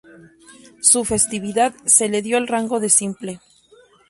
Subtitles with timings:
[0.79, 3.39] Su festividad se le dio el rango de "Simple".